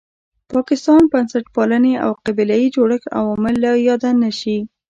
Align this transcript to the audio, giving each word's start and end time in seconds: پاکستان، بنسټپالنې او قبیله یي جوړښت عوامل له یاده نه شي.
پاکستان، 0.51 1.01
بنسټپالنې 1.11 1.93
او 2.03 2.11
قبیله 2.25 2.55
یي 2.61 2.67
جوړښت 2.75 3.07
عوامل 3.19 3.55
له 3.63 3.71
یاده 3.87 4.11
نه 4.21 4.31
شي. 4.39 4.57